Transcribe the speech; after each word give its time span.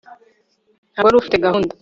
ntabwo 0.93 1.05
wari 1.07 1.17
ufite 1.17 1.37
gahunda 1.45 1.73